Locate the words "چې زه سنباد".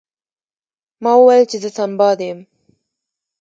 1.51-2.19